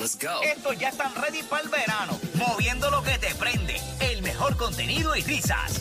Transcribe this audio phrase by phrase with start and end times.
[0.00, 0.40] Let's go.
[0.42, 3.78] Estos ya están ready para el verano, moviendo lo que te prende.
[4.00, 5.78] El mejor contenido y risas.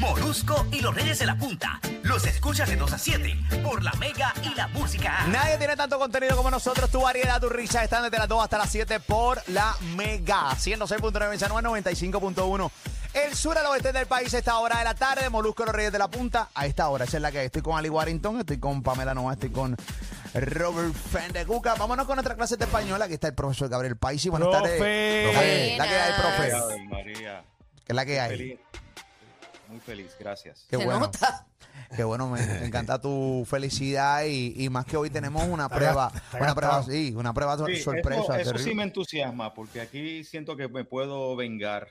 [0.00, 1.80] Molusco y los Reyes de la Punta.
[2.02, 5.24] Los escuchas de 2 a 7 por la Mega y la Música.
[5.28, 6.90] Nadie tiene tanto contenido como nosotros.
[6.90, 10.50] Tu variedad, tu risa están desde las 2 hasta las 7 por la Mega.
[10.56, 12.70] 106.9 en San Juan, 95.1.
[13.14, 15.30] El sur al oeste del país a esta hora de la tarde.
[15.30, 16.48] Molusco y los Reyes de la Punta.
[16.52, 17.46] A esta hora, esa es la que hay.
[17.46, 19.76] estoy con Ali Warrington, estoy con Pamela Noa, estoy con
[20.34, 21.74] Robert Fendecuca.
[21.74, 23.04] Vámonos con otra clase de española.
[23.04, 24.28] Aquí está el profesor Gabriel Paisi.
[24.28, 24.62] Buenas Profe.
[24.62, 24.78] tardes.
[25.30, 26.52] Profe, La que hay, profe.
[26.52, 27.44] Ave María,
[27.84, 28.30] ¿Qué es la que hay?
[28.30, 28.60] feliz.
[29.68, 30.66] Muy feliz, gracias.
[30.68, 31.00] Qué Se bueno.
[31.00, 31.46] nota.
[31.96, 36.12] Qué bueno, me, me encanta tu felicidad y, y más que hoy tenemos una prueba,
[36.38, 38.38] una prueba, sí, una prueba Sí, sorpresa.
[38.40, 41.88] eso, sí me entusiasma, porque aquí siento que me puedo vengar.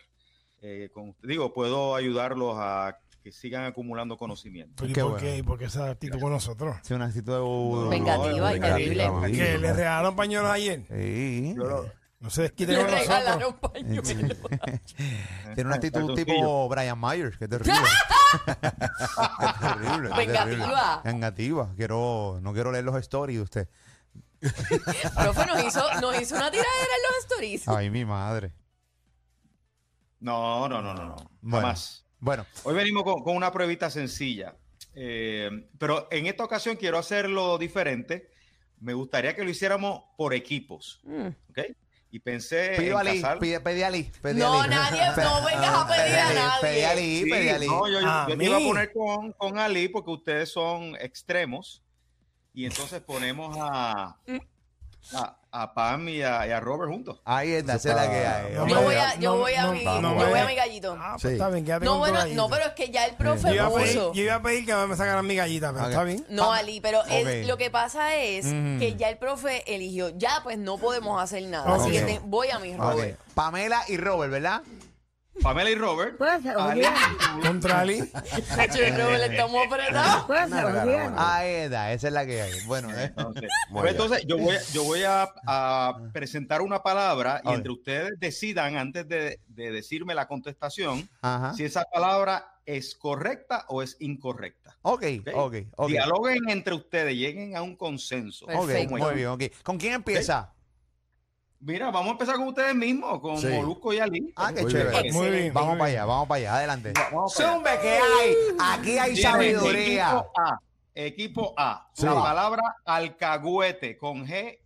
[0.61, 4.73] eh, con, digo, puedo ayudarlos a que sigan acumulando conocimiento.
[4.77, 5.25] ¿Pero ¿Y Qué por bueno.
[5.25, 5.37] qué?
[5.37, 6.77] ¿Y por qué esa actitud con nosotros?
[6.83, 9.09] Sí, una actitud Vengativa y venga, terrible.
[9.09, 10.85] venga, ¿Que le regalaron pañuelos ayer?
[10.89, 11.53] Sí.
[11.55, 11.85] Yo
[12.19, 13.17] No se desquiten Le con nosotros.
[13.19, 14.37] regalaron pañuelos.
[15.55, 17.73] Tiene una actitud tipo Brian Myers, que es terrible.
[18.47, 20.09] es terrible.
[20.09, 21.01] es Vengativa.
[21.03, 21.73] Vengativa.
[21.75, 23.69] Quiero, no quiero leer los stories de usted.
[24.39, 27.67] Profe, nos hizo, nos hizo una tiradera en los stories.
[27.67, 28.53] Ay, mi madre.
[30.19, 31.15] No, no, no, no, no.
[31.41, 31.67] Bueno.
[31.67, 32.05] Jamás.
[32.21, 34.55] Bueno, Hoy venimos con, con una pruebita sencilla.
[34.95, 38.29] Eh, pero en esta ocasión quiero hacerlo diferente.
[38.79, 41.01] Me gustaría que lo hiciéramos por equipos.
[41.03, 41.27] Mm.
[41.49, 41.59] ¿Ok?
[42.11, 42.75] Y pensé.
[42.77, 44.11] pido a en Ali, pide, pedí a Ali.
[44.21, 44.75] pedí No, a Ali.
[44.75, 46.61] nadie, no vengas a pedir a nadie.
[46.61, 47.67] Pedí a Ali, Sí, pedí a Ali.
[47.67, 50.95] no, yo, yo- A yo te iba a poner con, con Ali porque ustedes son
[50.97, 51.81] extremos.
[52.53, 54.17] Y entonces ponemos a,
[55.13, 57.19] a, a Pam y a, y a Robert juntos.
[57.25, 58.53] Ahí está, esa es la que hay.
[58.55, 60.55] No, Yo voy a, yo no, voy a no, mi, no, yo voy a mi
[60.55, 60.97] gallito.
[60.99, 61.27] Ah, pues Sí.
[61.33, 62.41] está bien, quédate No, con bueno, gallito.
[62.41, 64.13] no, pero es que ya el profe Yo iba, a pedir, puso.
[64.13, 66.25] yo iba a pedir que me sacaran mi gallita, pero está bien.
[66.29, 67.01] No, Ali, pero
[67.45, 68.79] lo que pasa es Mm.
[68.79, 70.09] que ya el profe eligió.
[70.17, 71.73] Ya, pues no podemos hacer nada.
[71.73, 71.81] Ok.
[71.81, 72.75] Así que te- voy a mi.
[72.75, 73.19] Robert.
[73.33, 74.61] Pamela y Robert, ¿verdad?
[75.41, 76.21] Pamela y Robert.
[76.57, 76.83] Ali,
[77.41, 77.99] Contra Ali.
[78.55, 80.25] Cacho, Robert, estamos apretados.
[81.17, 82.51] Ahí está, esa es la que hay.
[82.65, 83.05] Bueno, eh.
[83.05, 83.95] entonces, Muy pues bien.
[84.03, 88.77] entonces yo voy, a- yo voy a, a presentar una palabra y entre ustedes decidan
[88.77, 91.53] antes de, de decirme la contestación Ajá.
[91.53, 94.77] si esa palabra es correcta o es incorrecta.
[94.83, 95.03] Ok,
[95.33, 95.87] ok, ok.
[95.89, 98.45] Dialoguen entre ustedes, lleguen a un consenso.
[98.45, 98.97] Ok, Perfecto.
[98.97, 99.43] muy bien, ok.
[99.63, 100.53] ¿Con quién empieza?
[101.61, 103.47] Mira, vamos a empezar con ustedes mismos, con Sí.
[103.47, 104.33] Molusco y Ali.
[104.35, 105.01] Ah, qué Muy chévere.
[105.03, 105.13] bien.
[105.13, 105.53] Muy bien.
[105.53, 105.99] Vamos muy para bien.
[105.99, 106.93] allá, vamos para allá, adelante.
[107.29, 108.33] Zumbe, ¿qué hay?
[108.59, 110.07] Aquí hay sabiduría.
[110.09, 110.59] Equipo A.
[110.95, 111.89] Equipo A.
[111.93, 112.05] Sí.
[112.05, 114.57] La palabra alcahuete con G,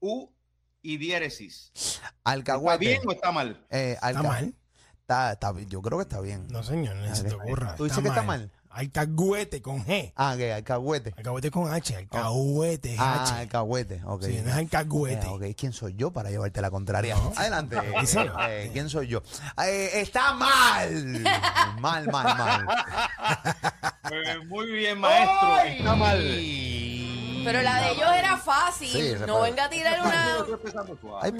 [0.00, 0.28] U
[0.82, 1.72] y diéresis.
[1.74, 2.78] ¿Está Alcahuete.
[2.78, 3.66] bien o está mal?
[3.70, 4.54] Eh, ¿Está mal?
[5.00, 6.46] Está, está yo creo que está bien.
[6.48, 7.74] No, señor, no se te ocurra.
[7.76, 8.50] ¿Tú dices que está mal?
[8.74, 10.12] Alcahuete con G.
[10.16, 11.12] Ah, que alcahuete.
[11.16, 11.94] Alcahuete con H.
[11.96, 13.34] Alcahuete es Ah, H.
[13.34, 14.22] alcahuete, ok.
[14.24, 15.26] Sí, no es alcahuete.
[15.26, 17.16] Eh, ok, ¿quién soy yo para llevarte la contraria?
[17.36, 17.76] Adelante.
[18.00, 18.34] Díselo.
[18.48, 19.22] Eh, ¿Quién soy yo?
[19.64, 21.22] Eh, está mal.
[21.80, 22.66] Mal, mal, mal.
[24.10, 25.58] Eh, muy bien, maestro.
[25.66, 26.18] Está mal.
[27.44, 28.88] Pero la de ellos era fácil.
[28.88, 30.36] Sí, no venga a tirar una.
[31.20, 31.32] Ay,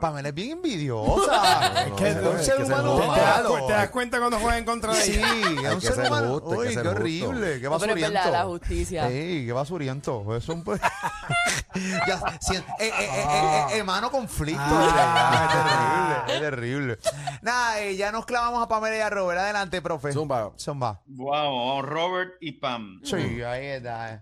[0.00, 1.72] Pamela, es bien envidiosa.
[1.88, 3.14] No, que- es un ser humano justo.
[3.14, 3.66] ¿Te das, malo.
[3.66, 5.68] te das cuenta cuando juegan en contra de Sí, ella?
[5.70, 6.40] es un ser humano.
[6.44, 6.90] Uy, qué justo.
[6.90, 8.12] horrible, qué pero es basuriento.
[8.12, 9.08] verdad, la justicia.
[9.08, 10.36] Sí, qué basuriento.
[10.36, 10.64] Es un...
[12.06, 14.62] ya, si- eh, eh, eh, eh, eh, hermano conflicto.
[14.62, 16.98] verdad, es terrible, es terrible.
[17.42, 19.40] Nada, eh, ya nos clavamos a Pamela y a Robert.
[19.40, 20.12] Adelante, profe.
[20.12, 20.52] Zumba.
[20.58, 21.00] Zumba.
[21.06, 23.00] Vamos, Robert y Pam.
[23.04, 24.14] Sí, ahí está.
[24.14, 24.20] eh.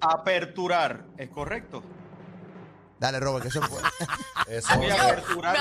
[0.00, 1.82] Aperturar, ¿es correcto?
[2.98, 3.80] Dale, Robert, que eso fue.
[4.56, 4.76] Eso.
[4.76, 5.56] Voy a aperturar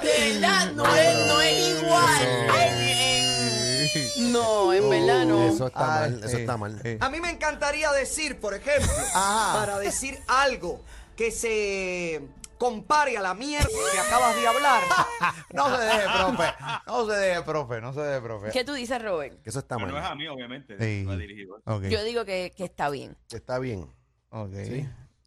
[0.00, 2.26] de verdad, no es, no es igual.
[4.30, 5.48] No, en verdad no.
[5.48, 6.80] Eso está Ay, mal, eso eh, está mal.
[6.84, 6.98] eh.
[7.00, 9.58] A mí me encantaría decir, por ejemplo, Ajá.
[9.58, 10.82] para decir algo
[11.16, 12.20] que se
[12.58, 14.82] compare a la mierda que acabas de hablar.
[15.52, 16.54] No se deje, profe.
[16.86, 17.80] No se deje, profe.
[17.80, 18.50] No se deje, profe.
[18.50, 19.42] ¿Qué tú dices, Robert?
[19.42, 20.18] Que eso está Pero no es a mal.
[20.18, 20.76] mí, obviamente.
[20.78, 21.04] Sí.
[21.16, 21.60] dirigido.
[21.88, 23.16] Yo digo que, que está bien.
[23.30, 23.90] Está bien.
[24.30, 24.52] Ok.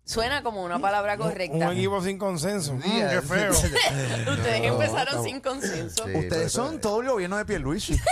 [0.05, 1.71] Suena como una palabra Un correcta.
[1.71, 2.73] equipo sin consenso.
[2.75, 3.51] Mm, qué feo.
[3.51, 4.33] Ustedes No,
[4.73, 6.05] empezaron estamos- sin consenso.
[6.05, 7.99] Sí, Ustedes son todo el gobierno de Pierluisi.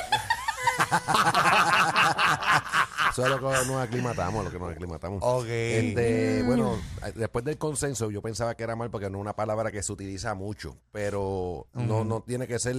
[3.17, 5.23] Eso es lo que nos aclimatamos, lo que nos aclimatamos.
[5.23, 5.45] Ok.
[5.47, 6.79] Este, bueno,
[7.15, 9.91] después del consenso, yo pensaba que era mal porque no es una palabra que se
[9.91, 12.75] utiliza mucho, pero no, no tiene que ser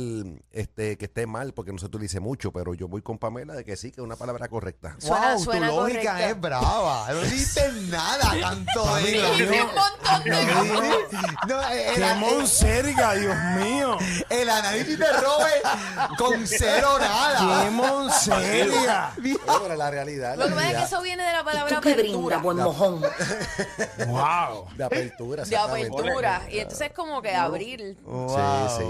[0.52, 3.64] este que esté mal porque no se utilice mucho, pero yo voy con Pamela de
[3.64, 4.94] que sí, que es una palabra correcta.
[4.98, 6.30] Suena- wow, suena tu lógica correcta.
[6.30, 7.12] es brava.
[7.12, 13.36] No dices nada, tanto de Dijiste un montón de No, el, ¡Qué el- monserga, Dios
[13.58, 13.96] mío!
[14.30, 17.64] el análisis de Robert con cero nada.
[17.64, 19.12] ¡Qué monserga!
[19.62, 21.94] Pero la realidad Lo que pasa es que eso viene de la palabra ¿Tú qué
[21.94, 22.38] brinda, apertura.
[22.38, 23.00] buen mojón?
[24.08, 24.68] Wow.
[24.76, 25.42] De apertura.
[25.44, 25.98] De exactamente.
[25.98, 26.42] apertura.
[26.50, 27.80] Y entonces es como que abrir.
[27.98, 28.84] Sí, sí.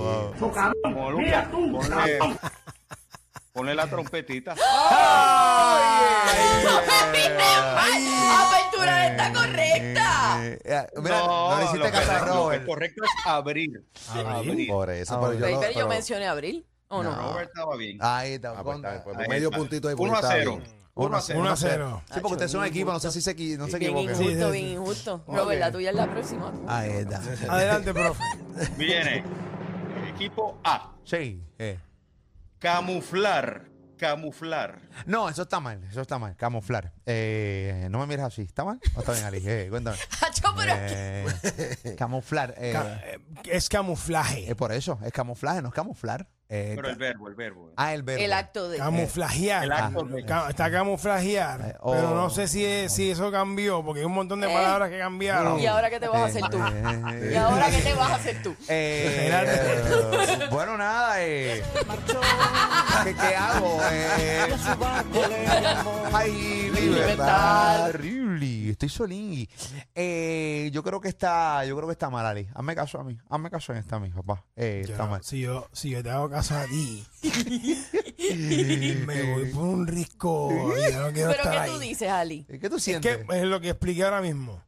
[0.91, 2.19] Molusco, ponle,
[3.53, 4.55] ponle la trompetita.
[7.79, 10.39] Apertura está correcta.
[10.45, 12.67] Eh, eh, mira, no, le hiciste lo que- caso a lo que Robert.
[12.67, 13.85] correcto es abrir.
[14.11, 14.69] Abrir.
[14.69, 16.67] Por eso, pero yo yo pero- mencioné abril.
[16.91, 17.15] ¿O no?
[17.15, 17.99] Robert estaba bien.
[18.01, 18.51] Ahí está.
[18.51, 19.59] Ah, pues con- está, pues, Ahí medio está.
[19.59, 19.95] puntito ahí.
[19.99, 20.57] Uno porque a está cero.
[20.57, 20.79] bien.
[21.07, 21.41] Uno a cero.
[21.41, 22.03] 1 a 0.
[22.07, 24.23] Sí, porque ustedes son equipo, no sé si se, equi- no se Bien equivoquen.
[24.23, 25.25] Injusto, bien injusto.
[25.27, 26.53] Robert, la tuya es la próxima.
[26.67, 27.21] Ahí está.
[27.49, 28.23] Adelante, profe.
[28.77, 29.25] Viene.
[30.15, 30.93] Equipo A.
[31.05, 31.43] Sí.
[31.59, 31.79] eh.
[32.59, 33.65] Camuflar.
[33.97, 34.79] Camuflar.
[35.07, 36.37] No, eso está mal, eso está mal.
[36.37, 36.93] Camuflar.
[37.07, 38.43] Eh, no me mires así.
[38.43, 38.79] ¿Está mal?
[38.95, 39.43] ¿O está bien, Ali?
[39.45, 39.97] Eh, cuéntame.
[40.21, 42.55] Hacho, pero es que- Eh, camuflar.
[42.59, 44.49] eh, Ca- eh, Es camuflaje.
[44.51, 46.29] es por eso, es camuflaje, no es camuflar.
[46.51, 47.73] Eh, Pero el verbo, el verbo.
[47.77, 48.25] ah, el verbo.
[48.25, 48.79] el acto de.
[48.79, 49.65] Camuflajear.
[49.65, 51.61] El acto de- Ca- Está camuflajear.
[51.61, 51.93] Eh, oh.
[51.93, 54.55] Pero no sé si, es- si eso cambió, porque hay un montón de Eh.
[54.55, 55.61] palabras que cambiaron.
[55.61, 56.57] ¿Y ahora qué te vas a hacer tú?
[57.13, 58.57] Eh, ¿Y ahora qué te vas a hacer tú?
[58.67, 61.23] Eh, eh, bueno, nada.
[61.23, 61.63] Eh,
[63.05, 63.79] ¿qué, qué hago?
[63.91, 64.55] Eh,
[66.13, 67.87] ay, Libertad.
[67.93, 68.71] Terrible.
[68.71, 69.49] Estoy solingui.
[69.95, 72.49] Eh, yo creo que está, yo creo que está mal, Ali.
[72.55, 73.19] Hazme caso a mí.
[73.29, 74.45] Hazme caso en esta a mí, papá.
[74.57, 75.23] Eh, Yo está mal.
[75.23, 77.05] si, yo, si yo te hago caso a ti,
[79.07, 80.51] me voy por un risco.
[80.53, 81.71] y yo no quiero ¿Pero estar qué ahí.
[81.71, 82.45] tú dices, Ali?
[82.45, 83.19] ¿Qué tú Es sientes?
[83.27, 84.63] que es lo que expliqué ahora mismo.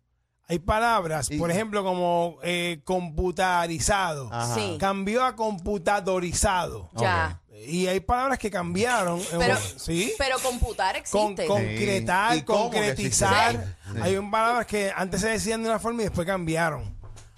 [0.50, 4.30] Hay palabras, Y- por ejemplo, como eh, computarizado.
[4.54, 4.76] Sí.
[4.80, 6.90] Cambió a computadorizado.
[6.96, 7.40] Ya.
[7.66, 9.20] Y hay palabras que cambiaron.
[9.32, 10.12] en Pero, ¿Sí?
[10.18, 11.46] pero computar Con, existe.
[11.46, 13.76] concretar, ¿Y cómo que concretizar.
[14.02, 16.96] Hay un palabras que antes se decían de una forma y después cambiaron.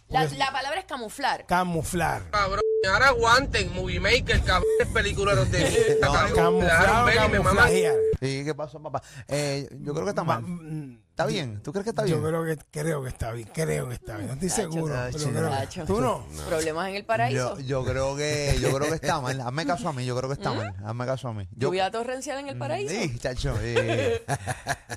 [0.08, 1.44] la, la palabra es camuflar.
[1.46, 2.22] Camuflar.
[2.30, 2.60] Cabrón,
[2.92, 7.94] ahora aguanten, Movie Maker, cabrón, peliculeros de No, cabrón, me Camuflar camuflajear.
[8.20, 9.02] Sí, ¿qué pasó, papá?
[9.26, 10.42] Eh, yo creo que está Ma- mal.
[10.50, 11.62] mm, ¿Está bien?
[11.62, 12.16] ¿Tú crees que está bien?
[12.22, 14.28] Yo creo que, creo que está bien, creo que está bien.
[14.28, 14.94] No estoy seguro.
[14.94, 15.84] Tacho, pero creo que- Tacho.
[15.84, 16.26] ¿Tú no?
[16.48, 17.58] Problemas en el paraíso.
[17.58, 19.38] Yo, yo creo que yo creo que está mal.
[19.42, 20.74] Hazme caso a mí, yo creo que está mal.
[20.82, 21.46] Hazme caso a mí.
[21.52, 22.94] Yo, Lluvia torrencial en el paraíso.
[22.94, 23.54] Sí, chacho.
[23.60, 23.74] sí.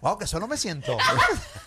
[0.01, 0.95] wow, que solo me siento.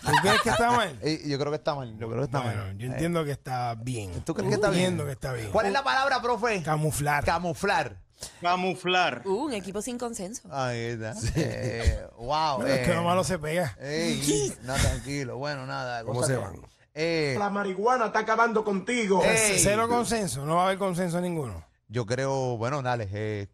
[0.01, 0.97] ¿Tú crees que está mal?
[1.03, 1.91] Eh, yo creo que está mal.
[1.99, 2.77] Yo creo que está Bueno, mal.
[2.79, 4.11] yo Eh, entiendo que está bien.
[4.25, 4.81] ¿Tú crees que está bien?
[4.85, 5.51] Entiendo que está bien.
[5.51, 6.63] ¿Cuál es la palabra, profe?
[6.63, 7.23] Camuflar.
[7.23, 7.97] Camuflar.
[8.41, 9.21] Camuflar.
[9.25, 10.43] Uh, un equipo sin consenso.
[10.51, 11.15] Ahí está.
[11.35, 12.65] Eh, wow.
[12.65, 13.77] Es que eh, lo malo se pega.
[13.81, 15.37] ey, no, tranquilo.
[15.37, 16.03] Bueno, nada.
[16.03, 16.59] ¿Cómo se van?
[16.93, 19.23] Eh, marihuana está acabando contigo.
[19.23, 19.59] Ey.
[19.59, 20.45] Cero consenso.
[20.45, 21.63] No va a haber consenso ninguno.
[21.87, 23.49] yo creo, bueno, dale.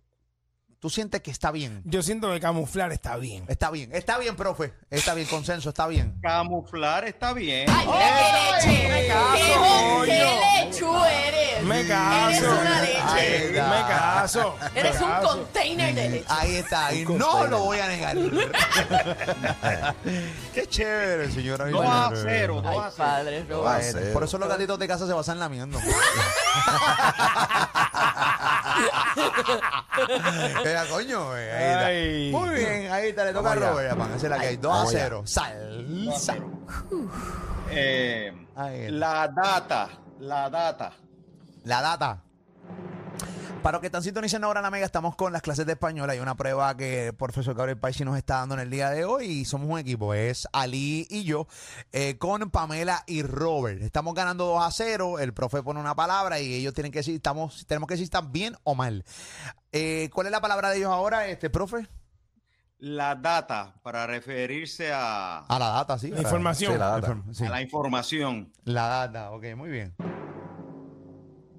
[0.85, 1.81] ¿Tú sientes que está bien?
[1.83, 3.43] Yo siento que camuflar está bien.
[3.47, 4.71] Está bien, está bien, profe.
[4.91, 6.19] Está bien, consenso, está bien.
[6.21, 7.67] Camuflar está bien.
[7.67, 8.87] ¡Ay, mira qué leche!
[8.87, 9.33] me caso,
[10.05, 11.63] ¡Qué, qué lechu eres!
[11.63, 12.29] Me caso.
[12.29, 13.51] Eres una leche.
[13.51, 14.55] Me caso.
[14.75, 16.25] Eres un container de leche.
[16.29, 18.15] Ahí está, y no lo voy a negar.
[20.53, 21.65] Qué chévere, señora.
[21.65, 24.13] Dos a cero, dos Ay, a cero.
[24.13, 25.79] por eso los gatitos de casa se basan lamiendo.
[30.65, 31.85] Era coño, eh, ahí está.
[31.85, 32.31] Ay.
[32.31, 33.71] Muy bien, ahí está, le toca a Vamos allá.
[33.71, 33.97] Robert.
[33.97, 35.03] Van a hacer la que hay 2 a Vamos allá.
[35.03, 35.23] 0.
[35.25, 36.35] Salsa.
[37.71, 38.91] Eh, Ahí está.
[38.91, 39.89] la data.
[40.19, 40.91] La data.
[41.63, 42.21] La data.
[43.65, 46.07] Para los que están sintonizando ahora en la Mega, estamos con las clases de español.
[46.07, 49.05] Hay una prueba que el profesor Gabriel Paisi nos está dando en el día de
[49.05, 50.13] hoy y somos un equipo.
[50.13, 51.47] Es Ali y yo
[51.91, 53.81] eh, con Pamela y Robert.
[53.81, 55.17] Estamos ganando 2 a 0.
[55.17, 58.09] El profe pone una palabra y ellos tienen que decir, estamos, tenemos que decir si
[58.15, 59.03] están bien o mal.
[59.71, 61.87] Eh, ¿Cuál es la palabra de ellos ahora, este profe?
[62.77, 66.09] La data, para referirse a, A la data, sí.
[66.11, 66.73] La información.
[66.73, 67.07] Sí, la data.
[67.07, 67.45] inform- sí.
[67.45, 68.53] a la información.
[68.63, 69.95] La data, ok, muy bien.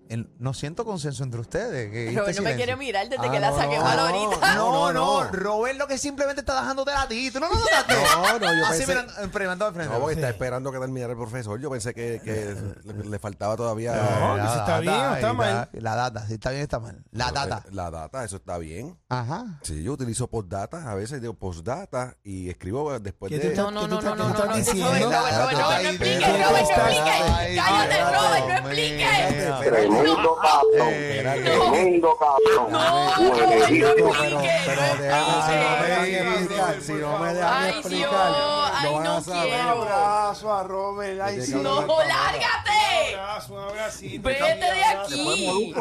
[0.08, 1.90] El- no siento consenso entre ustedes.
[1.90, 2.56] que este Robert no me silencio.
[2.56, 4.02] quiere mirar desde Ah, que la no, saqué no, mal no.
[4.06, 4.54] ahorita.
[4.54, 5.32] No, no, no, no.
[5.32, 7.30] Robert lo que simplemente está dejándote a ti.
[7.30, 7.94] ¿Tú no lo notaste?
[7.94, 9.92] No, no, yo Así pensé- mirando- experimentando de frente.
[9.94, 10.20] No, porque Sí.
[10.20, 11.60] está esperando que terminara el profesor.
[11.60, 13.94] Yo pensé que, que le, le faltaba todavía.
[13.94, 15.68] No, que si está bien o está mal.
[15.72, 17.02] La data, si está bien está mal.
[17.10, 17.62] La data.
[17.66, 18.98] Eh, La data, eso está bien.
[19.08, 19.58] Ajá.
[19.62, 23.54] Sí, yo utilizo postdata, a veces digo postdata y escribo después ¿Qué de.
[23.56, 24.34] No, no, no, ¿Qué no, no, no, no.
[24.44, 24.86] Robert, diciendo?
[24.86, 26.76] Robert, Robert, Robert, no expliques, Robert, no
[27.56, 29.96] Cállate, Robert, no.
[29.97, 30.88] Tremendo cabrón.
[30.93, 32.73] Eh, Tremendo cabrón.
[32.73, 34.83] No, Robert, no pero, pero
[35.47, 39.05] si no me dejan explicar, si no me dejan Ay, explicar, Dios, no ay, van
[39.05, 39.49] no a saber.
[39.50, 39.69] quiero.
[39.83, 41.19] abrazo a Robert.
[41.53, 43.15] No, lárgate.
[43.15, 44.29] Un abrazo, un abracito.
[44.29, 45.75] Vete de aquí.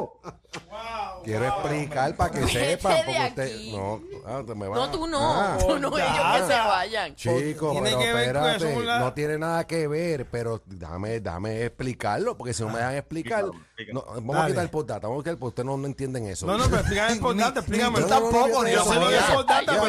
[0.69, 1.21] Wow.
[1.23, 2.97] Quiero explicar para que sepan.
[3.05, 3.57] Porque usted.
[3.73, 5.19] No, ah, te me van No, tú no.
[5.33, 5.57] Ah.
[5.59, 7.15] Tú no, ellos que se vayan.
[7.15, 8.99] Chico, Tiene pero espérate, eso, ¿verdad?
[9.01, 13.39] no tiene nada que ver, pero déjame, déjame explicarlo, porque si no me dejan explicar,
[13.41, 14.04] explícalo, explícalo.
[14.05, 16.27] No, vamos a quitar el postdata, vamos a quitar el postdata, ustedes no, no entienden
[16.27, 16.45] eso.
[16.45, 17.99] No, no, pero explícame el postdata, explícame.
[17.99, 19.35] yo tampoco, yo sé lo que es sabía.
[19.35, 19.81] postdata,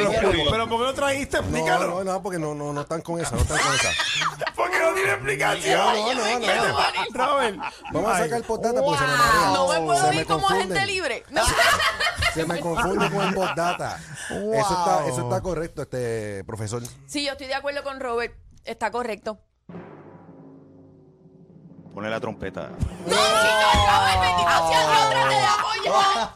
[0.51, 1.37] pero, ¿por qué lo trajiste?
[1.39, 1.87] no, Explícalo.
[1.89, 3.89] no, no, porque no, no, no están con esa, no están con esa.
[4.57, 5.79] Porque no tiene explicación.
[5.79, 6.79] No, no, no, no.
[7.13, 7.59] Robert.
[7.93, 9.51] Vamos a sacar el postdata porque se me marea.
[9.53, 10.73] No me puedo Se ir como confunden.
[10.73, 11.25] agente libre.
[11.31, 11.43] No.
[12.33, 14.01] Se me confunde con el postdata.
[14.31, 16.83] Eso, está, eso está correcto, este profesor.
[17.07, 18.35] Sí, yo estoy de acuerdo con Robert.
[18.65, 19.39] Está correcto.
[21.97, 22.69] Pone la trompeta.
[22.69, 23.17] ¡No, chicos!
[23.87, 25.09] ¡No, bendito sea Dios!
[25.09, 26.27] ¡Trate de apoyar!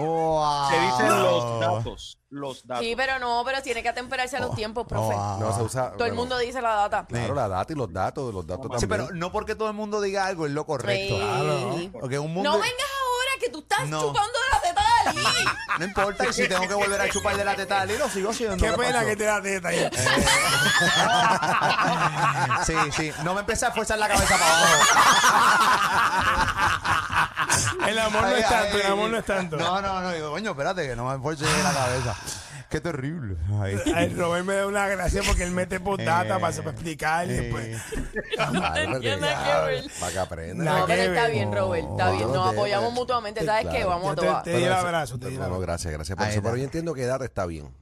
[0.00, 0.70] Wow.
[0.70, 2.18] Se dicen los datos.
[2.30, 2.82] Los datos.
[2.86, 5.14] Sí, pero no, pero tiene que atemperarse a los tiempos, profe.
[5.14, 5.92] No se usa.
[5.92, 7.04] Todo el mundo dice la data.
[7.06, 9.06] Claro, la data y los datos, los datos Sí, también.
[9.08, 11.16] pero no porque todo el mundo diga algo es lo correcto.
[11.76, 11.90] Sí.
[11.92, 12.50] Porque un mundo.
[12.52, 14.00] No vengas ahora que tú estás No.
[14.00, 14.38] chupando
[15.06, 15.24] Ali.
[15.78, 18.30] No importa, y si tengo que volver a chupar de la teta de lo sigo
[18.30, 18.56] haciendo.
[18.56, 19.06] Qué ¿qué pena pasó?
[19.06, 19.90] que te da teta ahí.
[22.66, 23.12] Sí, sí.
[23.24, 24.74] No me empecé a forzar la cabeza para abajo.
[27.88, 29.56] El amor no es tanto, ay, el amor no es tanto.
[29.56, 30.10] No, no, no.
[30.12, 32.16] Digo, coño, espérate, que no me forces la cabeza.
[32.68, 33.36] Qué terrible.
[33.60, 33.76] Ay.
[33.96, 37.30] Ay, Robert me da una gracia porque él mete postdata Eh, para, para explicar y
[37.32, 37.40] eh.
[37.40, 37.82] después.
[39.00, 39.18] Que.
[40.00, 40.64] Para que aprenda.
[40.64, 41.84] No, que pero está bien, Robert.
[41.90, 42.28] Está No, bien.
[42.28, 43.44] no Nos te- apoyamos mutuamente.
[43.44, 43.84] ¿Sabes qué?
[43.84, 44.42] Vamos a tomar.
[44.42, 45.66] te di el abrazo, te di el Bueno, abrazo.
[45.66, 46.42] gracias, gracias por eso.
[46.42, 47.74] Pero yo entiendo que data está bien.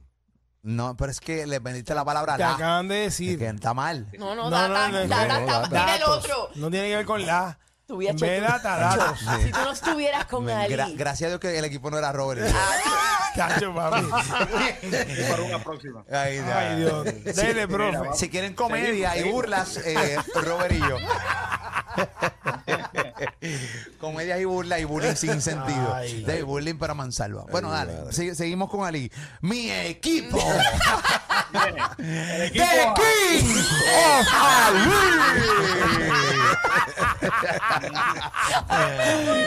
[0.61, 2.55] No, pero es que le vendiste la palabra Te la.
[2.55, 3.41] acaban de Que decir.
[3.43, 4.07] está mal.
[4.17, 5.69] No, no, No, data, no, no, data, no, está- data.
[5.69, 6.49] Mira el otro.
[6.55, 7.57] No tiene que ver con la.
[7.89, 9.15] Tú hecho- data, data.
[9.43, 10.75] Si tú no estuvieras con Ali.
[10.75, 12.41] Gra- gracias a Dios que el equipo no era Robert.
[13.35, 14.05] Cacho, papi.
[15.29, 16.03] Para una próxima.
[16.11, 16.59] Ahí está.
[16.59, 17.05] Ay, Dios.
[17.35, 18.13] Dele, profe.
[18.13, 20.97] Si quieren comedia y burlas, eh, Robert y yo.
[23.99, 25.93] Comedias y burlas y bullying sin sentido.
[25.93, 26.23] Ay.
[26.23, 27.45] de bullying para mansalva.
[27.51, 28.35] Bueno, Ay, dale.
[28.35, 29.11] seguimos con Ali.
[29.41, 30.37] Mi equipo.
[31.53, 33.55] El The equipo King
[33.95, 34.89] of Ali.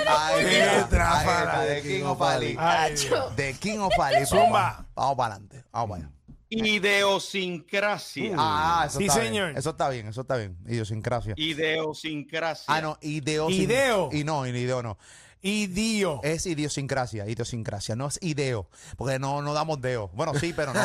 [0.06, 2.56] Ahí está, The King of Ali.
[2.58, 2.94] Ay.
[3.36, 4.26] The King of Ali.
[4.26, 4.84] Zumba.
[4.94, 5.64] Vamos para adelante.
[5.72, 6.12] Vamos para allá.
[6.52, 8.34] Idiosincrasia.
[8.36, 9.46] Ah, eso Sí, está señor.
[9.48, 9.58] bien.
[9.58, 10.56] Eso está bien, eso está bien.
[10.66, 11.34] Idiosincrasia.
[11.36, 12.64] Idiosincrasia.
[12.74, 13.50] Ah, no, ideo.
[13.50, 14.08] Ideo.
[14.12, 14.98] Y no, ideo no.
[15.44, 16.20] Y Dio.
[16.22, 20.08] Es idiosincrasia, idiosincrasia, no es ideo, porque no, no damos deo.
[20.14, 20.80] Bueno, sí, pero no.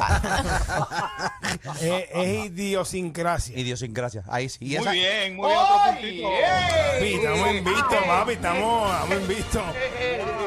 [1.80, 3.56] Es, es idiosincrasia.
[3.56, 4.58] idiosincrasia, ahí sí.
[4.62, 5.60] Y Muy esa- bien, muy bien.
[5.60, 6.30] Otro puntito.
[6.98, 8.32] Papi, estamos invistos, papi.
[8.34, 9.64] Estamos, estamos invistos.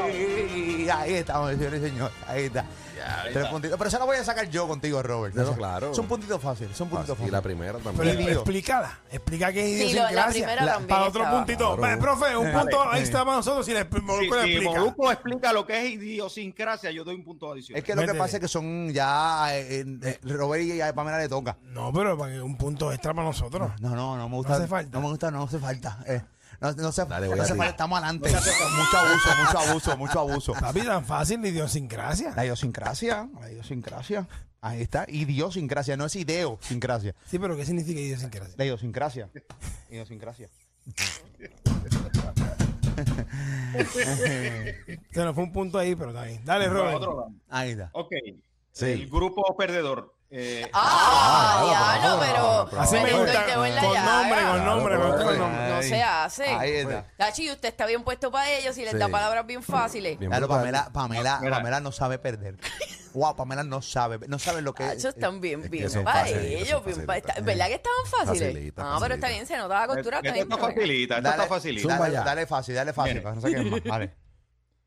[0.99, 2.11] Ahí estamos, señor y señor.
[2.27, 2.65] Ahí está.
[3.33, 3.77] Tres puntitos.
[3.79, 5.33] Pero esa la voy a sacar yo contigo, Robert.
[5.33, 5.91] No, claro.
[5.91, 8.21] Es un puntito fácil, es un puntito Y la primera Pero también.
[8.21, 8.31] Idio.
[8.33, 8.99] explícala.
[9.09, 10.45] Explica qué es Sí, lo- la también
[10.87, 11.37] para otro estaba.
[11.39, 11.75] puntito.
[11.77, 11.99] Claro.
[11.99, 12.91] Profe, un punto Vale.
[12.97, 13.65] ahí está para nosotros.
[13.65, 14.69] Si le si explica.
[14.71, 17.79] Molusco explica lo que es idiosincrasia, yo doy un punto adicional.
[17.79, 19.47] Es que lo que pasa es que son ya.
[19.57, 21.57] eh, eh, Robert y a Pamela le toca.
[21.63, 23.71] No, pero para que un punto extra para nosotros.
[23.79, 24.55] No, no, no me gusta.
[24.55, 24.91] hace falta.
[24.95, 25.97] No me gusta, no hace falta.
[26.05, 26.21] Eh,
[26.61, 27.53] no, no se, Dale, voy no a ti.
[27.69, 28.29] estamos adelante.
[28.29, 30.53] mucho abuso, mucho abuso, mucho abuso.
[30.59, 32.33] Papi, tan fácil la idiosincrasia.
[32.35, 34.27] La idiosincrasia, la idiosincrasia.
[34.61, 37.15] Ahí está, idiosincrasia, no es ideosincrasia.
[37.25, 38.53] Sí, pero ¿qué significa idiosincrasia?
[38.57, 39.29] La idiosincrasia.
[39.89, 40.49] Idiosincrasia.
[45.11, 46.45] Se nos fue un punto ahí, pero está bien.
[46.45, 46.97] Dale, Robert.
[46.97, 47.31] Otro.
[47.49, 47.89] Ahí está.
[47.93, 48.11] Ok.
[48.71, 48.85] Sí.
[48.85, 50.13] El grupo perdedor.
[50.33, 52.19] Eh, Ah, diablo,
[52.69, 52.79] pero.
[52.81, 53.41] Así me Benito, gusta.
[53.43, 55.69] y te voy en la Con nombre, con nombre, me gusta con nombre.
[55.69, 56.45] No se hace.
[56.45, 57.05] Ahí está.
[57.17, 58.97] Tachi, usted está bien puesto para ellos y les Sí.
[58.97, 60.17] da palabras bien fáciles.
[60.17, 60.47] Bien Claro.
[60.47, 62.57] Pamela, Pamela, no sabe perder.
[63.13, 64.91] Wow, Pamela no sabe, no sabe lo que es.
[64.93, 66.69] Ellos están bien, es que bien son para ellos.
[66.69, 67.17] son bien pa- facilitas.
[67.17, 68.53] está- ¿Verdad que estaban fáciles?
[68.53, 70.17] Facilita, Ah, pero está bien, se nota la costura.
[70.23, 71.97] Esto está pero- facilita, esto está facilita.
[72.23, 73.83] Dale, fácil, dale fácil, para no más.
[73.83, 74.15] Vale.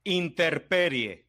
[0.05, 1.29] Interperie.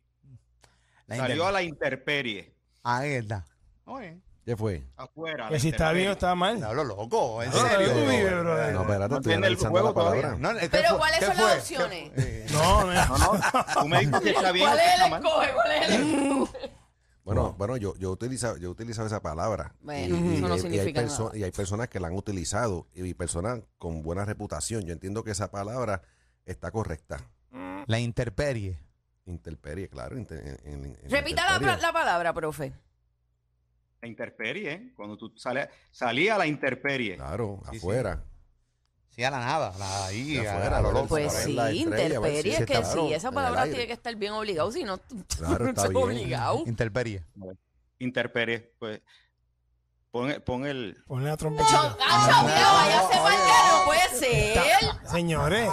[1.08, 2.56] La Salió a la interperie.
[2.84, 3.46] Ahí está.
[3.86, 4.20] Oye.
[4.46, 4.84] ¿Qué fue?
[4.96, 5.50] Afuera.
[5.50, 6.60] Que si está bien o está mal.
[6.60, 7.88] No, lo loco, en No, serio.
[7.88, 8.74] No, espérate,
[9.10, 10.36] No estoy entiende el analizando juego la palabra.
[10.38, 10.98] No, ¿qué Pero?
[11.00, 11.46] ¿cuáles ¿Qué son fue?
[11.46, 12.52] las opciones?
[12.52, 12.94] No, no.
[12.94, 13.66] No, no.
[13.82, 14.68] Tú me dices que está bien.
[14.68, 15.54] ¿Cuál es el escoge?
[15.54, 16.72] ¿Cuál es el escoge?
[17.24, 19.74] Bueno, bueno, yo, yo utilizaba, yo utilizaba esa palabra.
[19.82, 21.32] Bueno, eso no significa nada.
[21.34, 24.84] y hay personas que la han utilizado y personas con buena reputación.
[24.86, 26.04] Yo entiendo que esa palabra
[26.46, 27.20] está correcta.
[27.88, 28.78] La interperie.
[29.26, 30.20] Interperie, claro.
[30.20, 32.74] inter- en- en- en Repita la palabra, profe.
[34.06, 34.94] La interperie, ¿eh?
[34.96, 37.16] Cuando tú sales, salía a la interperie.
[37.16, 38.24] Claro, Sí, afuera.
[39.10, 41.08] Sí, a la nada, la ahí, a- afuera, a lo loco.
[41.08, 44.84] Pues sí, si interperie, es que sí, esa palabra tiene que estar bien obligado, si
[44.84, 45.00] no,
[45.40, 46.04] Claro, está es bien.
[46.04, 46.64] obligado.
[46.68, 47.24] Interperie.
[47.98, 49.02] Interperie, pues.
[50.12, 51.04] Pon, pon el.
[51.08, 51.98] Ponle la trompetita.
[52.00, 55.10] ah, mira, vaya a ser marcano, no puede ser.
[55.10, 55.70] Señores,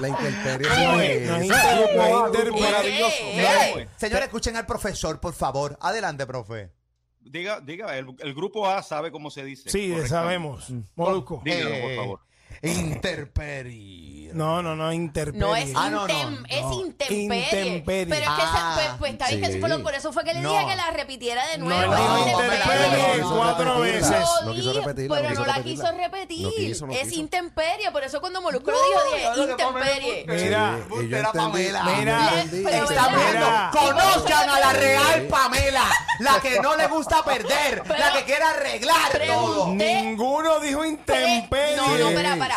[0.00, 0.68] La intemperie.
[0.68, 2.60] no es, no es inter- no es interperie.
[2.62, 3.14] maravilloso.
[3.20, 3.88] Eh, eh.
[3.98, 5.76] Señores, escuchen al profesor, por favor.
[5.82, 6.72] Adelante, profe.
[7.30, 9.68] Diga, diga, el, el grupo A sabe cómo se dice.
[9.70, 10.72] Sí, sabemos.
[10.94, 11.42] Molusco.
[11.44, 12.20] Dígalo, por Eh, favor.
[12.62, 14.30] Interperie.
[14.34, 15.40] No, no, no, interperie.
[15.40, 16.72] No es, Ah, no, no, intem- es no.
[16.74, 17.22] intemperie.
[17.22, 18.06] Intemperie.
[18.06, 19.58] Pero es que Ah, se- pues, pues, está bien que sí.
[19.58, 20.50] por, por eso fue que le No.
[20.52, 21.94] dije que la repitiera de nuevo.
[21.94, 24.10] intemperie No, cuatro veces.
[24.10, 26.42] Lo No quiso dijo, repetirla, pero no la quiso repetir.
[26.42, 27.20] No quiso, no es quiso.
[27.20, 29.00] intemperie, por eso cuando Molusco lo dijo,
[29.36, 30.24] dije intemperie.
[30.26, 31.82] Mira, entendí- Pamela.
[31.84, 33.26] Mira, Está viendo.
[33.32, 33.70] Mira.
[33.72, 35.84] Conozcan a la real Pamela,
[36.20, 39.68] la que no le gusta perder, la que quiere arreglar todo.
[39.74, 41.25] Ninguno dijo intemperie.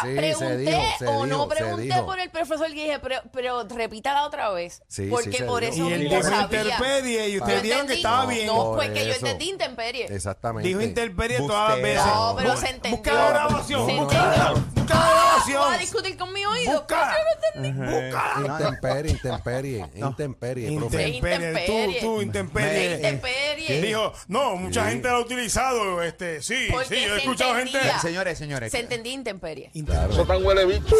[0.01, 2.05] Se pregunté dijo, se o no dijo, se pregunté dijo.
[2.05, 4.81] por el profesor y dije, pero, pero repítala otra vez.
[4.87, 5.73] Sí, sí, porque se por dijo.
[5.73, 6.61] eso Y él mismo dijo sabía.
[6.63, 8.47] interperie y Yo ustedes dijeron que entendí- estaba bien.
[8.47, 9.25] No, pues que yo eso.
[9.25, 10.05] entendí intemperie.
[10.13, 10.67] Exactamente.
[10.67, 12.03] Dijo interperie todas las Bustera.
[12.03, 12.15] veces.
[12.15, 12.97] No, pero se entendió.
[12.97, 13.85] Busca la grabación.
[13.87, 14.65] Se Busca, entendió.
[14.75, 15.13] busca la ¿Va a
[15.45, 15.79] grabación.
[15.79, 16.73] discutir con mi oído?
[16.73, 17.15] Busca.
[17.55, 21.07] Intemperie, intemperie, intemperie, profe.
[21.09, 21.15] Intemperie.
[21.17, 21.99] Intemperie.
[22.01, 22.95] Tú, tú, intemperie.
[22.95, 23.81] Intemperie.
[23.81, 26.01] Dijo, no, mucha gente lo ha utilizado.
[26.03, 27.81] Este, sí, Porque sí, yo he se escuchado entendía.
[27.81, 27.99] gente.
[27.99, 28.71] Señores, señores.
[28.71, 29.68] Se entendía intemperie.
[29.73, 30.95] Eso tan huele bicho.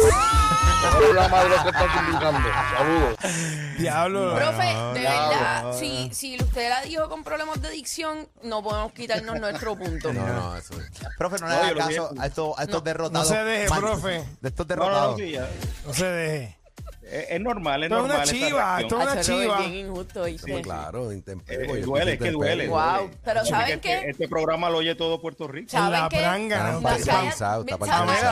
[0.82, 2.48] Mejor la madre que está indicando.
[2.76, 3.16] Saludos.
[3.78, 4.34] Diablo.
[4.34, 9.38] Profe, de verdad, si, si usted la dijo con problemas de dicción, no podemos quitarnos
[9.40, 10.12] nuestro punto.
[10.12, 10.90] No, no, eso es.
[11.18, 12.80] Profe, no le No, haga yo lo caso a estos, a estos No.
[12.80, 13.28] derrotados.
[13.30, 14.24] No se deje, profe.
[14.40, 15.10] De estos No, no, derrotados.
[15.12, 15.48] no, sí, ya.
[15.86, 16.59] No se deje.
[17.10, 18.28] Es, es normal, es Esto es una normal.
[18.36, 19.60] esa chiva, esto es una chiva.
[19.64, 20.24] es bien injusto.
[20.26, 21.64] Sí, claro, intemperie.
[21.66, 22.68] Eh, yo duele, es que duele.
[22.68, 22.80] Wow.
[22.98, 23.16] duele.
[23.24, 23.94] Pero ¿saben porque qué?
[23.94, 25.70] Este, este programa lo oye todo Puerto Rico.
[25.70, 26.80] ¿Saben la pranga.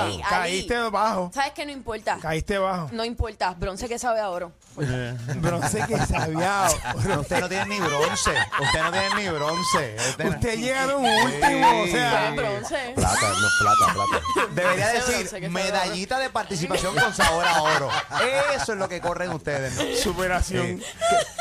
[0.01, 1.31] Ali, Caíste bajo.
[1.35, 1.67] ¿Sabes qué?
[1.67, 2.19] No importa.
[2.21, 2.89] Caíste bajo.
[2.93, 3.55] No importa.
[3.59, 4.53] Bronce que sabe a oro.
[4.77, 6.67] Bronce que sabía.
[7.19, 8.33] Usted no tiene ni bronce.
[8.61, 9.97] Usted no tiene ni bronce.
[10.11, 12.33] Usted no- Usted llegaron último, o sea.
[12.37, 12.93] Bronce.
[12.95, 14.47] Plata, no, plata, plata.
[14.55, 17.91] Debería decir medallita de participación con sabor a oro.
[18.55, 19.75] Eso es lo que corren ustedes.
[19.77, 19.83] ¿no?
[20.03, 20.79] Superación.
[20.79, 20.85] ¿Qué,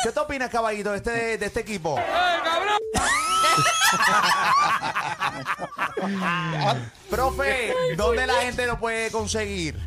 [0.03, 1.99] qué te opinas, caballito, de este, de este equipo?
[7.09, 9.77] Profe, ¿dónde la gente lo puede conseguir?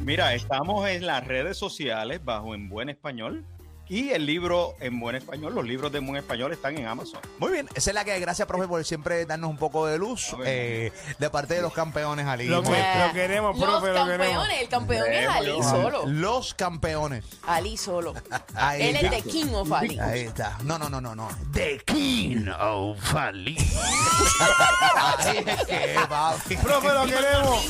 [0.00, 3.44] Mira, estamos en las redes sociales bajo En Buen Español
[3.88, 7.20] y el libro En Buen Español, los libros de En Buen Español están en Amazon.
[7.38, 10.34] Muy bien, esa es la que gracias, profe, por siempre darnos un poco de luz
[10.44, 12.46] eh, de parte de los campeones Ali.
[12.46, 14.26] Lo que- lo queremos, Los profe, lo queremos.
[14.28, 14.60] campeones.
[14.60, 16.02] El campeón es Ali solo.
[16.06, 16.98] Los campeos.
[17.46, 18.14] Ali solo.
[18.54, 19.98] Ahí Él es the king of Ali.
[19.98, 20.58] Ahí está.
[20.64, 21.28] No, no, no, no, no.
[21.52, 23.56] The King of Ali.
[24.96, 26.56] Ahí es que, papi.
[26.56, 27.64] Profe, lo queremos.